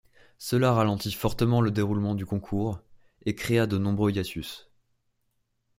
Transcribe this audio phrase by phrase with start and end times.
[0.39, 2.79] Cela ralentit fortement le déroulement du concours
[3.27, 4.71] et créa de nombreux hiatus.